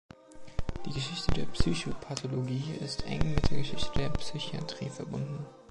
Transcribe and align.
Die 0.83 0.93
Geschichte 0.93 1.31
der 1.33 1.45
Psychopathologie 1.45 2.73
ist 2.83 3.05
eng 3.05 3.35
mit 3.35 3.51
der 3.51 3.59
Geschichte 3.59 3.99
der 3.99 4.09
Psychiatrie 4.09 4.89
verbunden. 4.89 5.45